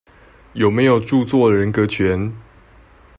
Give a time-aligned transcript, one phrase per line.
[0.53, 2.35] 有沒有著作人格權？